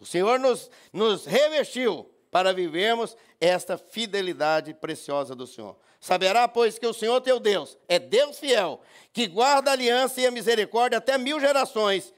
[0.00, 5.76] O Senhor nos, nos revestiu para vivermos esta fidelidade preciosa do Senhor.
[6.00, 8.80] Saberá, pois, que o Senhor teu Deus é Deus fiel,
[9.12, 12.14] que guarda a aliança e a misericórdia até mil gerações,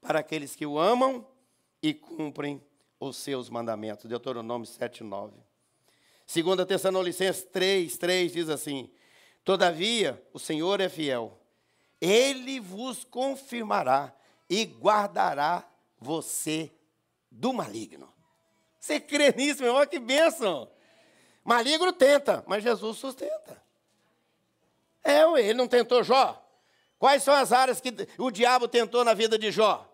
[0.00, 1.26] para aqueles que o amam
[1.82, 2.62] e cumprem
[3.00, 4.06] os seus mandamentos.
[4.06, 5.36] Deuteronômio 7, 9.
[6.26, 8.90] Segunda Tessalonicenses 3, 3 diz assim,
[9.44, 11.40] Todavia, o Senhor é fiel,
[12.00, 14.14] Ele vos confirmará
[14.48, 15.66] e guardará
[15.98, 16.70] você
[17.30, 18.12] do maligno.
[18.78, 19.86] Você crê nisso, meu irmão?
[19.86, 20.70] Que bênção!
[21.44, 23.62] Maligno tenta, mas Jesus sustenta.
[25.02, 26.44] É, ele não tentou Jó.
[26.98, 29.87] Quais são as áreas que o diabo tentou na vida de Jó?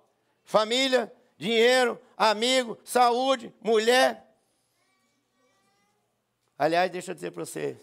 [0.45, 4.25] Família, dinheiro, amigo, saúde, mulher.
[6.59, 7.77] Aliás, deixa eu dizer para você,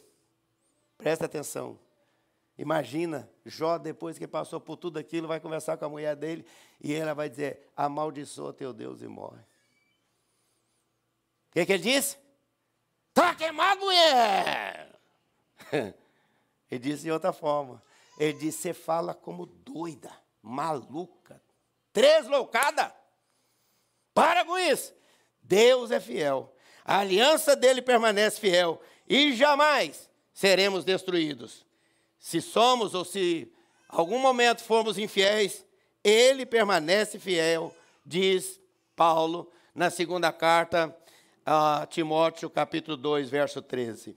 [0.97, 1.77] presta atenção.
[2.57, 6.45] Imagina, Jó, depois que passou por tudo aquilo, vai conversar com a mulher dele
[6.79, 9.41] e ela vai dizer: amaldiçoa teu Deus e morre.
[11.49, 12.17] O que, que ele disse?
[13.09, 14.95] Está queimado, mulher!
[16.71, 17.83] Ele disse de outra forma.
[18.17, 20.09] Ele disse: Você fala como doida,
[20.41, 21.41] maluca,
[21.93, 22.93] tresloucada.
[24.13, 24.93] Para com isso.
[25.41, 26.53] Deus é fiel.
[26.83, 28.81] A aliança dele permanece fiel.
[29.07, 31.65] E jamais seremos destruídos.
[32.17, 33.51] Se somos ou se
[33.87, 35.65] algum momento formos infiéis,
[36.03, 37.75] ele permanece fiel,
[38.05, 38.59] diz
[38.95, 40.95] Paulo na segunda carta
[41.45, 44.15] a Timóteo, capítulo 2, verso 13.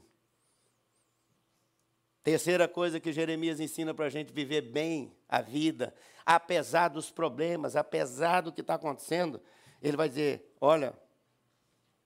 [2.23, 7.77] Terceira coisa que Jeremias ensina para a gente viver bem a vida, apesar dos problemas,
[7.77, 9.41] apesar do que está acontecendo,
[9.83, 10.95] ele vai dizer: olha,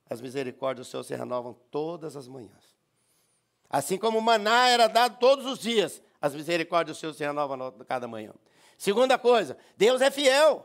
[0.09, 2.77] as misericórdias do Senhor se renovam todas as manhãs.
[3.69, 7.73] Assim como o maná era dado todos os dias, as misericórdias do Senhor se renovam
[7.87, 8.33] cada manhã.
[8.79, 10.65] Segunda coisa, Deus é fiel.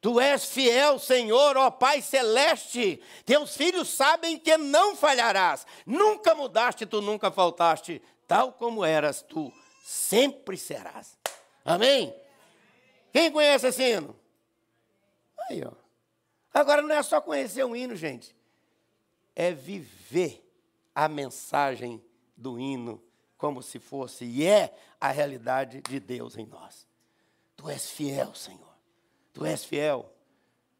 [0.00, 3.02] Tu és fiel, Senhor, ó Pai celeste.
[3.24, 5.66] Teus filhos sabem que não falharás.
[5.86, 8.02] Nunca mudaste, tu nunca faltaste.
[8.28, 9.50] Tal como eras, tu
[9.82, 11.16] sempre serás.
[11.64, 12.14] Amém?
[13.12, 14.14] Quem conhece esse hino?
[15.48, 15.72] Aí, ó.
[16.52, 18.36] Agora não é só conhecer o hino, gente.
[19.34, 20.44] É viver
[20.94, 22.04] a mensagem
[22.36, 23.02] do hino
[23.36, 26.86] como se fosse e é a realidade de Deus em nós.
[27.56, 28.74] Tu és fiel, Senhor.
[29.32, 30.12] Tu és fiel.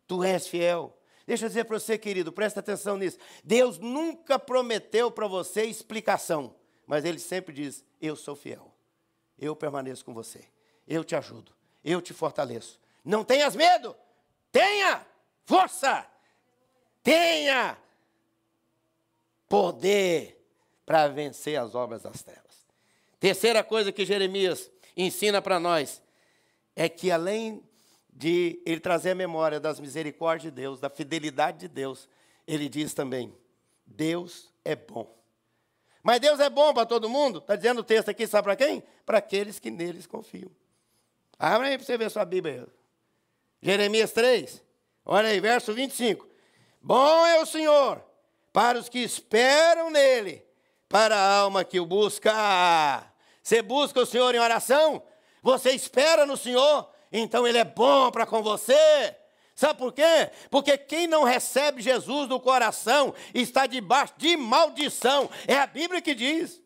[0.07, 0.97] Tu és fiel.
[1.27, 3.19] Deixa eu dizer para você, querido, presta atenção nisso.
[3.43, 6.55] Deus nunca prometeu para você explicação,
[6.87, 8.73] mas Ele sempre diz: Eu sou fiel.
[9.39, 10.54] Eu permaneço com você.
[10.87, 11.53] Eu te ajudo.
[11.85, 12.81] Eu te fortaleço.
[13.05, 13.95] Não tenhas medo.
[14.51, 15.05] Tenha
[15.45, 16.07] força.
[17.03, 17.77] Tenha
[19.49, 20.43] poder
[20.87, 22.67] para vencer as obras das trevas.
[23.21, 26.03] Terceira coisa que Jeremias ensina para nós
[26.77, 27.63] é que além
[28.13, 32.09] de ele trazer a memória das misericórdias de Deus, da fidelidade de Deus,
[32.47, 33.35] ele diz também:
[33.87, 35.15] Deus é bom.
[36.03, 37.39] Mas Deus é bom para todo mundo?
[37.39, 38.83] Está dizendo o texto aqui, sabe para quem?
[39.07, 40.51] Para aqueles que neles confiam.
[41.47, 42.67] Abra aí para você ver sua Bíblia.
[43.61, 44.63] Jeremias 3,
[45.05, 46.27] olha aí, verso 25.
[46.81, 48.03] Bom é o Senhor
[48.51, 50.43] para os que esperam nele,
[50.89, 52.33] para a alma que o busca.
[53.43, 55.03] Você busca o Senhor em oração?
[55.43, 56.89] Você espera no Senhor?
[57.13, 59.15] Então Ele é bom para com você.
[59.55, 60.31] Sabe por quê?
[60.51, 65.29] Porque quem não recebe Jesus no coração está debaixo de maldição.
[65.47, 66.64] É a Bíblia que diz.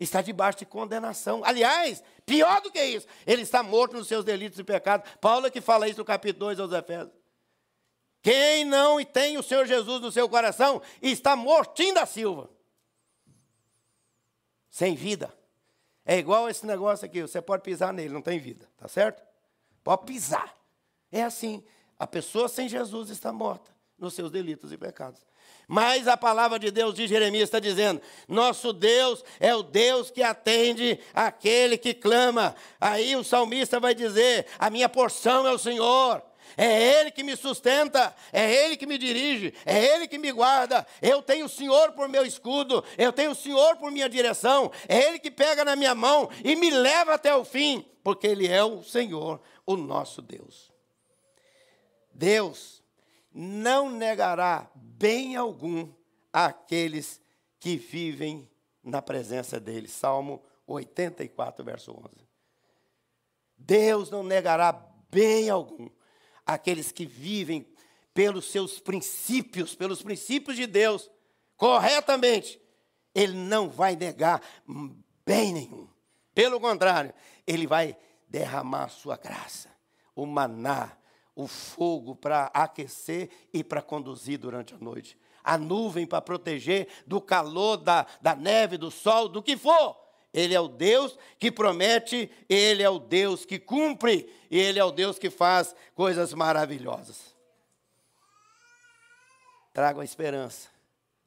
[0.00, 1.44] Está debaixo de condenação.
[1.44, 5.08] Aliás, pior do que isso, ele está morto nos seus delitos e pecados.
[5.20, 7.12] Paulo é que fala isso no capítulo 2 aos Efésios.
[8.22, 12.50] Quem não tem o Senhor Jesus no seu coração está mortinho da Silva.
[14.70, 15.32] Sem vida.
[16.04, 19.22] É igual esse negócio aqui, você pode pisar nele, não tem vida, tá certo?
[19.84, 20.54] Pode pisar.
[21.12, 21.62] É assim,
[21.98, 25.24] a pessoa sem Jesus está morta nos seus delitos e pecados.
[25.72, 30.20] Mas a palavra de Deus de Jeremias está dizendo: nosso Deus é o Deus que
[30.20, 32.56] atende aquele que clama.
[32.80, 36.20] Aí o salmista vai dizer: a minha porção é o Senhor.
[36.56, 40.84] É Ele que me sustenta, é Ele que me dirige, é Ele que me guarda.
[41.00, 45.06] Eu tenho o Senhor por meu escudo, eu tenho o Senhor por minha direção, é
[45.06, 48.64] Ele que pega na minha mão e me leva até o fim, porque Ele é
[48.64, 50.72] o Senhor, o nosso Deus.
[52.12, 52.79] Deus
[53.32, 55.92] não negará bem algum
[56.32, 57.20] àqueles
[57.58, 58.48] que vivem
[58.82, 59.88] na presença dele.
[59.88, 62.28] Salmo 84, verso 11.
[63.56, 64.72] Deus não negará
[65.10, 65.88] bem algum
[66.44, 67.66] aqueles que vivem
[68.12, 71.10] pelos seus princípios, pelos princípios de Deus,
[71.56, 72.60] corretamente,
[73.14, 74.42] ele não vai negar
[75.24, 75.88] bem nenhum.
[76.34, 77.12] Pelo contrário,
[77.46, 77.96] ele vai
[78.28, 79.68] derramar sua graça,
[80.14, 80.96] o maná,
[81.42, 87.20] o fogo para aquecer e para conduzir durante a noite, a nuvem para proteger do
[87.20, 89.96] calor, da, da neve, do sol, do que for.
[90.32, 94.84] Ele é o Deus que promete, Ele é o Deus que cumpre, e Ele é
[94.84, 97.34] o Deus que faz coisas maravilhosas.
[99.72, 100.68] Trago a esperança,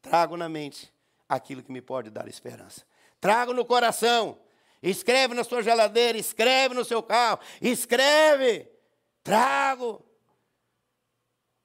[0.01, 0.93] trago na mente
[1.27, 2.83] aquilo que me pode dar esperança.
[3.19, 4.37] Trago no coração,
[4.81, 8.72] escreve na sua geladeira, escreve no seu carro, escreve.
[9.23, 10.03] Trago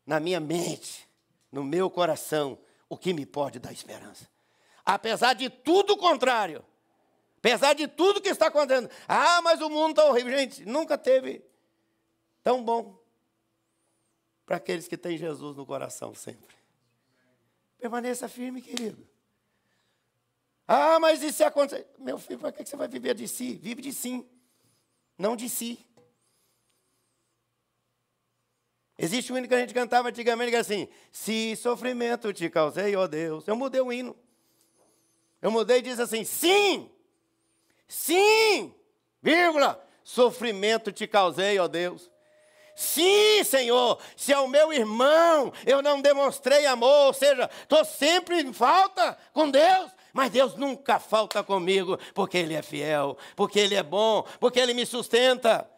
[0.06, 1.06] na minha mente,
[1.52, 4.28] no meu coração, o que me pode dar esperança.
[4.84, 6.64] Apesar de tudo o contrário,
[7.38, 8.90] Apesar de tudo que está acontecendo.
[9.06, 10.36] Ah, mas o mundo está horrível.
[10.36, 11.44] Gente, nunca teve
[12.42, 12.98] tão bom
[14.44, 16.56] para aqueles que têm Jesus no coração sempre.
[17.78, 19.08] Permaneça firme, querido.
[20.66, 21.86] Ah, mas e se acontecer?
[21.96, 23.54] Meu filho, para que você vai viver de si?
[23.54, 24.28] Vive de sim,
[25.16, 25.86] não de si.
[28.98, 32.96] Existe um hino que a gente cantava antigamente que é assim: Se sofrimento te causei,
[32.96, 33.46] ó Deus.
[33.46, 34.16] Eu mudei o hino.
[35.40, 36.90] Eu mudei e diz assim: Sim,
[37.88, 38.74] Sim,
[39.22, 42.10] vírgula, sofrimento te causei, ó Deus.
[42.76, 48.52] Sim, Senhor, se ao meu irmão eu não demonstrei amor, ou seja, estou sempre em
[48.52, 53.82] falta com Deus, mas Deus nunca falta comigo, porque Ele é fiel, porque Ele é
[53.82, 55.68] bom, porque Ele me sustenta.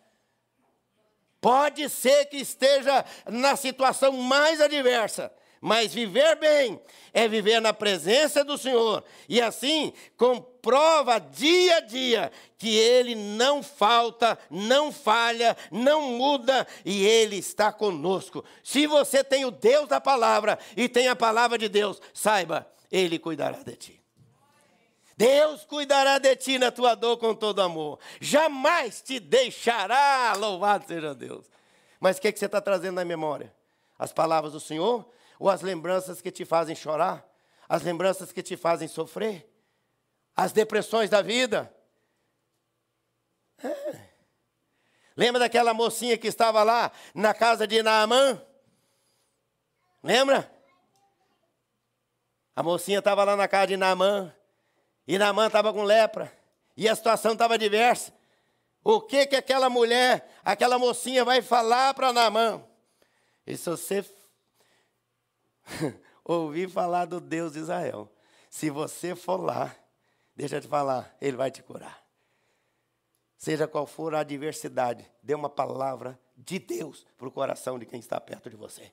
[1.41, 6.81] Pode ser que esteja na situação mais adversa, mas viver bem
[7.13, 9.05] é viver na presença do Senhor.
[9.29, 17.05] E assim, comprova dia a dia que Ele não falta, não falha, não muda e
[17.05, 18.45] Ele está conosco.
[18.63, 23.19] Se você tem o Deus da palavra e tem a palavra de Deus, saiba, Ele
[23.19, 24.00] cuidará de ti.
[25.21, 27.99] Deus cuidará de ti na tua dor com todo amor.
[28.21, 31.47] Jamais te deixará, louvado seja Deus.
[31.99, 33.55] Mas o que, é que você está trazendo na memória?
[33.99, 35.07] As palavras do Senhor?
[35.41, 37.27] ou as lembranças que te fazem chorar,
[37.67, 39.51] as lembranças que te fazem sofrer,
[40.37, 41.75] as depressões da vida.
[43.65, 44.11] É.
[45.17, 48.41] Lembra daquela mocinha que estava lá na casa de Naamã?
[50.03, 50.53] Lembra?
[52.55, 54.35] A mocinha estava lá na casa de Naamã.
[55.11, 56.33] E Naamã estava com lepra.
[56.77, 58.13] E a situação estava diversa.
[58.85, 62.63] O que que aquela mulher, aquela mocinha vai falar para Naamã?
[63.45, 64.05] E se você
[66.25, 68.09] ouvir falar do Deus de Israel,
[68.49, 69.75] se você for lá,
[70.37, 72.01] deixa eu te falar, ele vai te curar.
[73.37, 77.99] Seja qual for a adversidade, dê uma palavra de Deus para o coração de quem
[77.99, 78.93] está perto de você.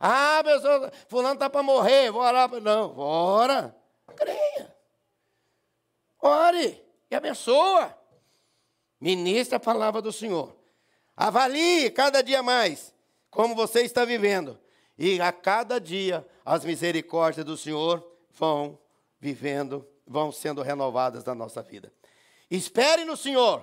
[0.00, 2.50] Ah, pessoa, fulano está para morrer, vou orar.
[2.62, 3.76] Não, ora,
[4.16, 4.43] creia.
[6.26, 7.94] Ore e abençoa.
[8.98, 10.56] Ministre a palavra do Senhor.
[11.14, 12.94] Avalie cada dia mais
[13.30, 14.58] como você está vivendo.
[14.96, 18.78] E a cada dia as misericórdias do Senhor vão
[19.20, 21.92] vivendo, vão sendo renovadas na nossa vida.
[22.50, 23.62] Espere no Senhor,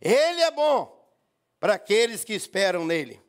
[0.00, 1.08] Ele é bom
[1.60, 3.21] para aqueles que esperam nele.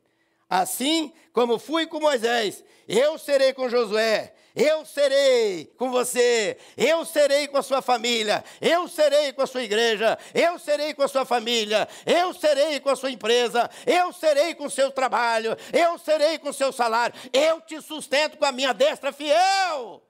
[0.54, 7.48] Assim como fui com Moisés, eu serei com Josué, eu serei com você, eu serei
[7.48, 11.26] com a sua família, eu serei com a sua igreja, eu serei com a sua
[11.26, 16.38] família, eu serei com a sua empresa, eu serei com o seu trabalho, eu serei
[16.38, 20.04] com o seu salário, eu te sustento com a minha destra fiel.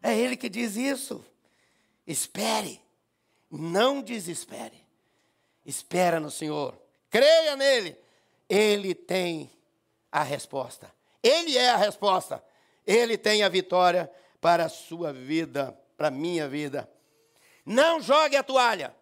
[0.00, 1.24] É Ele que diz isso.
[2.06, 2.80] Espere.
[3.50, 4.86] Não desespere.
[5.66, 6.80] Espera no Senhor.
[7.10, 7.98] Creia nele.
[8.50, 9.48] Ele tem
[10.10, 10.92] a resposta.
[11.22, 12.44] Ele é a resposta.
[12.84, 14.10] Ele tem a vitória
[14.40, 16.90] para a sua vida, para a minha vida.
[17.64, 18.92] Não jogue a toalha.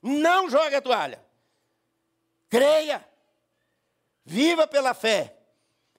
[0.00, 1.22] Não jogue a toalha.
[2.48, 3.06] Creia.
[4.24, 5.36] Viva pela fé.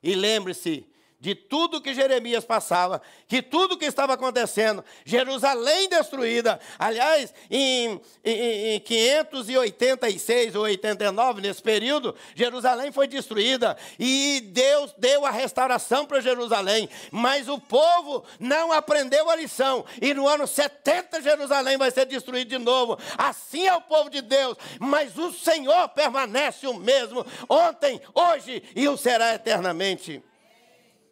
[0.02, 0.87] E lembre-se
[1.20, 6.60] de tudo que Jeremias passava, que tudo que estava acontecendo, Jerusalém destruída.
[6.78, 15.26] Aliás, em, em, em 586 ou 89, nesse período, Jerusalém foi destruída e Deus deu
[15.26, 21.22] a restauração para Jerusalém, mas o povo não aprendeu a lição, e no ano 70
[21.22, 22.98] Jerusalém vai ser destruída de novo.
[23.18, 28.88] Assim é o povo de Deus, mas o Senhor permanece o mesmo, ontem, hoje e
[28.88, 30.24] o será eternamente.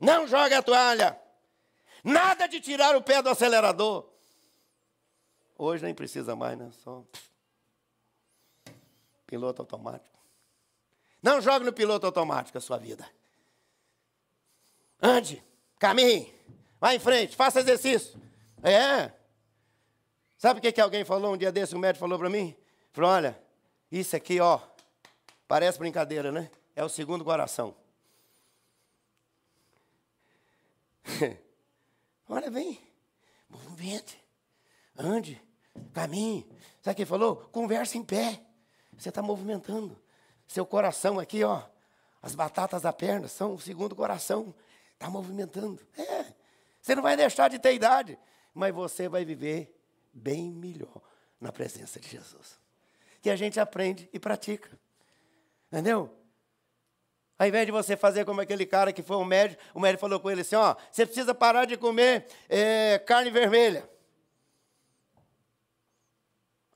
[0.06, 1.20] Não jogue a toalha.
[2.04, 4.08] Nada de tirar o pé do acelerador.
[5.58, 6.70] Hoje nem precisa mais, né?
[6.84, 7.04] Só
[9.26, 10.20] piloto automático.
[11.22, 13.10] Não jogue no piloto automático a sua vida.
[15.02, 15.44] Ande,
[15.80, 16.34] caminhe,
[16.80, 18.22] vá em frente, faça exercício.
[18.62, 19.12] É.
[20.38, 21.76] Sabe o que, que alguém falou um dia desse?
[21.76, 22.56] Um médico falou para mim?
[22.94, 23.40] Falou: olha,
[23.92, 24.60] isso aqui, ó,
[25.48, 26.52] parece brincadeira, né?
[26.76, 27.76] É o segundo coração.
[32.28, 32.80] Olha, vem,
[33.50, 34.20] movimente,
[34.98, 35.42] ande,
[35.94, 36.48] caminhe.
[36.82, 37.38] Sabe o que ele falou?
[37.52, 38.42] Conversa em pé.
[38.98, 40.02] Você está movimentando.
[40.48, 41.64] Seu coração aqui, ó,
[42.22, 44.54] as batatas da perna são o segundo coração.
[44.94, 45.86] Está movimentando.
[45.98, 46.34] É.
[46.82, 48.18] Você não vai deixar de ter idade,
[48.54, 49.76] mas você vai viver
[50.14, 51.02] bem melhor
[51.40, 52.60] na presença de Jesus.
[53.22, 54.80] Que a gente aprende e pratica.
[55.68, 56.16] Entendeu?
[57.38, 60.20] Ao invés de você fazer como aquele cara que foi um médico, o médico falou
[60.20, 63.90] com ele assim: ó, você precisa parar de comer é, carne vermelha.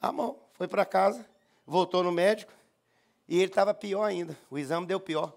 [0.02, 1.26] A mão, foi para casa,
[1.66, 2.52] voltou no médico,
[3.28, 4.38] e ele estava pior ainda.
[4.50, 5.34] O exame deu pior.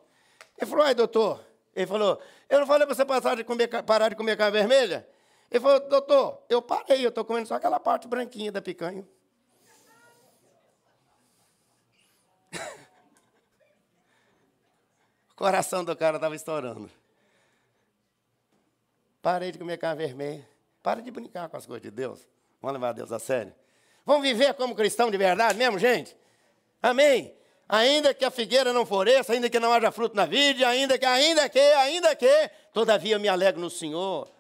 [0.59, 1.45] Ele falou: ai, doutor.
[1.75, 5.09] Ele falou: eu não falei para você parar de, comer, parar de comer carne vermelha?
[5.51, 9.07] Ele falou: doutor, eu parei, eu estou comendo só aquela parte branquinha da picanha.
[15.43, 16.89] Coração do cara estava estourando.
[19.21, 20.49] Parei de comer carne vermelha.
[20.81, 22.21] Para de brincar com as coisas de Deus.
[22.61, 23.53] Vamos levar Deus a sério.
[24.07, 26.17] Vamos viver como cristão de verdade mesmo, gente?
[26.81, 27.35] Amém?
[27.69, 31.05] Ainda que a figueira não floresça, ainda que não haja fruto na vide, ainda que,
[31.05, 34.31] ainda que, ainda que, todavia me alegro no Senhor.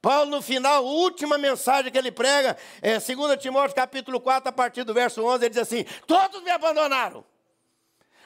[0.00, 4.84] Paulo, no final, última mensagem que ele prega, é 2 Timóteo capítulo 4, a partir
[4.84, 7.24] do verso 11, ele diz assim: Todos me abandonaram.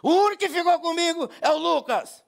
[0.02, 2.24] O único que ficou comigo é o Lucas.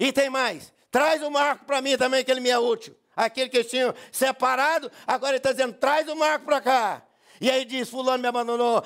[0.00, 0.72] E tem mais.
[0.90, 2.96] Traz o Marco para mim também, que ele me é útil.
[3.14, 7.02] Aquele que eles tinham separado, agora ele está dizendo: traz o Marco para cá.
[7.40, 8.82] E aí diz: Fulano me abandonou,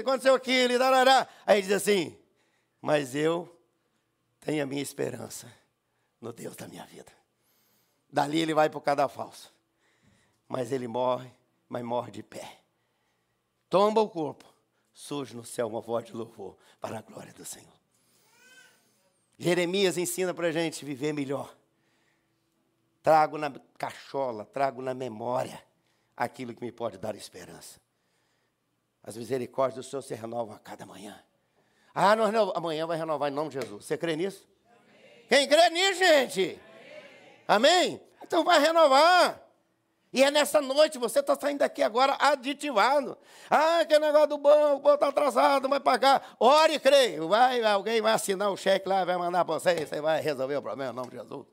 [0.00, 1.26] aconteceu aquilo, e darará.
[1.46, 2.16] Aí diz assim:
[2.80, 3.48] Mas eu
[4.40, 5.50] tenho a minha esperança
[6.20, 7.10] no Deus da minha vida.
[8.10, 9.52] Dali ele vai para o cadafalso.
[10.46, 11.30] Mas ele morre,
[11.68, 12.58] mas morre de pé.
[13.68, 14.57] Tomba o corpo
[14.98, 17.72] surge no céu uma voz de louvor para a glória do Senhor.
[19.38, 21.56] Jeremias ensina para a gente viver melhor.
[23.00, 25.62] Trago na cachola, trago na memória
[26.16, 27.80] aquilo que me pode dar esperança.
[29.00, 31.22] As misericórdias do Senhor se renovam a cada manhã.
[31.94, 33.84] Ah, não, amanhã vai renovar em nome de Jesus.
[33.84, 34.48] Você crê nisso?
[34.66, 35.26] Amém.
[35.28, 36.60] Quem crê nisso, gente?
[37.46, 37.68] Amém?
[37.86, 38.00] Amém?
[38.24, 39.47] Então vai renovar.
[40.12, 43.16] E é nessa noite, você está saindo daqui agora aditivado.
[43.50, 46.36] Ah, que negócio do banco, o está atrasado, vai pagar.
[46.40, 47.22] Ore e creia.
[47.26, 50.62] Vai, alguém vai assinar o cheque lá, vai mandar para você, você vai resolver o
[50.62, 51.46] problema em nome de Jesus.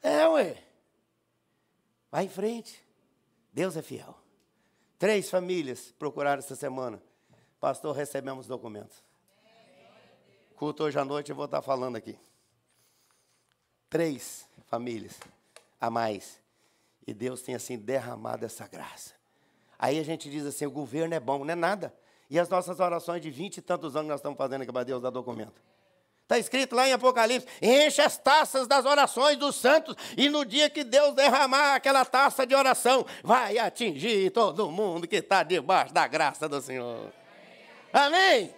[0.00, 0.62] É, ué.
[2.10, 2.80] Vai em frente.
[3.52, 4.16] Deus é fiel.
[4.98, 7.02] Três famílias procuraram essa semana.
[7.58, 9.02] Pastor, recebemos documentos.
[10.54, 12.16] Culto hoje à noite eu vou estar falando aqui.
[13.90, 15.18] Três famílias
[15.82, 16.40] a mais.
[17.04, 19.14] E Deus tem assim derramado essa graça.
[19.76, 21.92] Aí a gente diz assim: o governo é bom, não é nada.
[22.30, 25.02] E as nossas orações de vinte e tantos anos nós estamos fazendo aqui para Deus
[25.02, 25.60] dar documento.
[26.22, 30.70] Está escrito lá em Apocalipse: enche as taças das orações dos santos, e no dia
[30.70, 36.06] que Deus derramar aquela taça de oração, vai atingir todo mundo que está debaixo da
[36.06, 37.12] graça do Senhor.
[37.92, 38.54] Amém?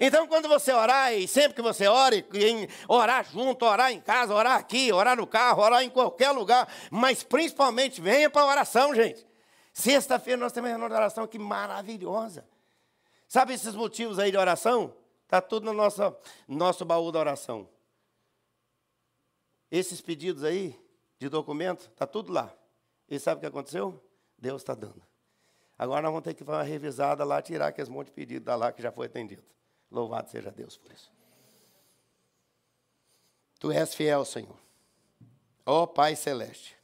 [0.00, 2.24] Então, quando você orar, e sempre que você ore,
[2.86, 7.22] orar junto, orar em casa, orar aqui, orar no carro, orar em qualquer lugar, mas
[7.22, 9.26] principalmente venha para a oração, gente.
[9.72, 12.46] Sexta-feira nós temos uma oração aqui maravilhosa.
[13.26, 14.94] Sabe esses motivos aí de oração?
[15.24, 16.00] Está tudo no nosso,
[16.46, 17.68] nosso baú da oração.
[19.70, 20.78] Esses pedidos aí
[21.18, 22.52] de documento, está tudo lá.
[23.08, 24.02] E sabe o que aconteceu?
[24.38, 25.02] Deus está dando.
[25.78, 28.56] Agora nós vamos ter que fazer uma revisada lá, tirar aqueles monte de pedido da
[28.56, 29.42] lá que já foi atendido.
[29.90, 31.10] Louvado seja Deus por isso.
[33.58, 34.56] Tu és fiel, Senhor.
[35.66, 36.76] Ó oh, Pai Celeste.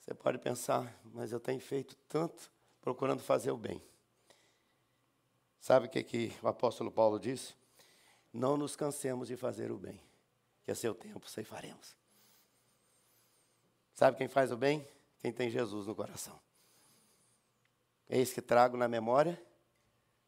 [0.00, 2.50] Você pode pensar, mas eu tenho feito tanto
[2.80, 3.80] procurando fazer o bem.
[5.60, 7.54] Sabe o que, que o apóstolo Paulo disse?
[8.32, 10.00] Não nos cansemos de fazer o bem,
[10.64, 11.94] que a seu tempo ceifaremos.
[13.94, 14.86] Sabe quem faz o bem?
[15.20, 16.38] Quem tem Jesus no coração.
[18.08, 19.40] Eis que trago na memória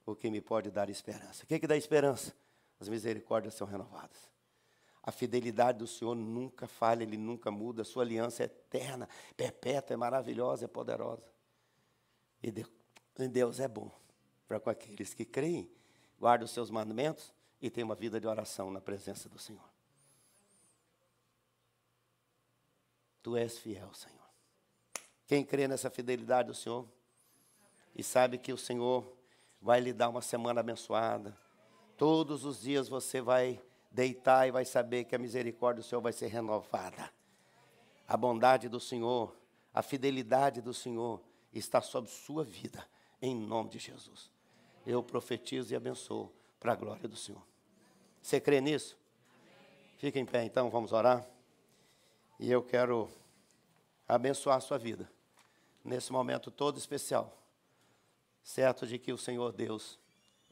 [0.06, 1.44] o que me pode dar esperança.
[1.44, 2.34] O que, que dá esperança?
[2.78, 4.30] As misericórdias são renovadas.
[5.02, 7.82] A fidelidade do Senhor nunca falha, Ele nunca muda.
[7.82, 11.24] A sua aliança é eterna, perpétua, é maravilhosa, é poderosa.
[12.42, 12.50] E
[13.28, 13.90] Deus é bom
[14.52, 15.70] para com aqueles que creem,
[16.18, 19.64] guardam os seus mandamentos e têm uma vida de oração na presença do Senhor.
[23.22, 24.21] Tu és fiel, Senhor.
[25.26, 26.86] Quem crê nessa fidelidade do Senhor
[27.94, 29.16] e sabe que o Senhor
[29.60, 31.36] vai lhe dar uma semana abençoada.
[31.96, 36.12] Todos os dias você vai deitar e vai saber que a misericórdia do Senhor vai
[36.12, 37.10] ser renovada.
[38.08, 39.34] A bondade do Senhor,
[39.72, 41.20] a fidelidade do Senhor
[41.52, 42.84] está sobre sua vida,
[43.20, 44.30] em nome de Jesus.
[44.86, 47.42] Eu profetizo e abençoo para a glória do Senhor.
[48.20, 48.96] Você crê nisso?
[49.98, 51.24] Fica em pé então, vamos orar.
[52.40, 53.08] E eu quero
[54.06, 55.10] abençoar a sua vida
[55.84, 57.36] nesse momento todo especial,
[58.42, 59.98] certo de que o Senhor Deus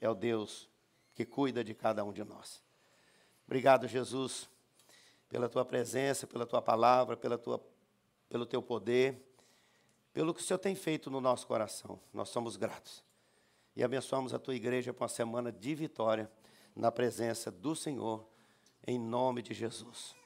[0.01, 0.69] é o Deus
[1.15, 2.63] que cuida de cada um de nós.
[3.47, 4.49] Obrigado, Jesus,
[5.29, 7.61] pela tua presença, pela tua palavra, pela tua,
[8.29, 9.21] pelo teu poder,
[10.13, 12.01] pelo que o Senhor tem feito no nosso coração.
[12.13, 13.05] Nós somos gratos.
[13.77, 16.31] E abençoamos a tua igreja com uma semana de vitória
[16.75, 18.27] na presença do Senhor,
[18.87, 20.20] em nome de Jesus.